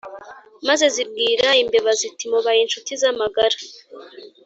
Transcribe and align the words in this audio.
maze 0.67 0.85
zibwira 0.95 1.47
imbeba 1.61 1.91
ziti 1.99 2.23
«mubaye 2.31 2.59
inshuti 2.63 2.91
z' 3.01 3.07
amagara. 3.11 3.57